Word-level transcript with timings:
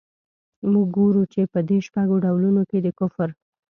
موږ 0.71 0.87
ګورو 0.97 1.23
چي 1.33 1.41
په 1.53 1.59
دې 1.69 1.77
شپږو 1.87 2.15
ډولونو 2.25 2.61
کي 2.69 2.77
د 2.85 2.87
کفر. 2.99 3.29